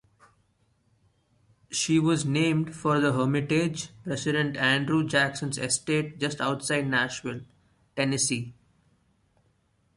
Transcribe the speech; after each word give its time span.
She 1.69 1.99
was 1.99 2.25
named 2.25 2.75
for 2.75 2.99
The 2.99 3.13
Hermitage, 3.13 3.89
President 4.03 4.57
Andrew 4.57 5.07
Jackson's 5.07 5.59
estate 5.59 6.19
just 6.19 6.41
outside 6.41 6.87
Nashville, 6.87 7.41
Tennessee. 7.95 8.55